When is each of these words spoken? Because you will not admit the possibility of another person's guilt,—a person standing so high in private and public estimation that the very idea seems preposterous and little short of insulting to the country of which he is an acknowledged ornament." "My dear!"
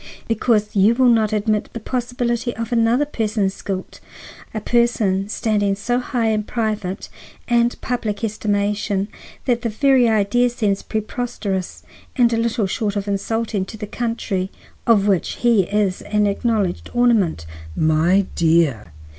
Because 0.27 0.75
you 0.75 0.95
will 0.95 1.09
not 1.09 1.31
admit 1.31 1.69
the 1.73 1.79
possibility 1.79 2.55
of 2.55 2.71
another 2.71 3.05
person's 3.05 3.61
guilt,—a 3.61 4.61
person 4.61 5.29
standing 5.29 5.75
so 5.75 5.99
high 5.99 6.29
in 6.29 6.41
private 6.41 7.07
and 7.47 7.79
public 7.81 8.23
estimation 8.23 9.09
that 9.45 9.61
the 9.61 9.69
very 9.69 10.09
idea 10.09 10.49
seems 10.49 10.81
preposterous 10.81 11.83
and 12.15 12.33
little 12.33 12.65
short 12.65 12.95
of 12.95 13.07
insulting 13.07 13.63
to 13.65 13.77
the 13.77 13.85
country 13.85 14.49
of 14.87 15.05
which 15.05 15.33
he 15.35 15.65
is 15.65 16.01
an 16.01 16.25
acknowledged 16.25 16.89
ornament." 16.95 17.45
"My 17.75 18.25
dear!" 18.33 18.93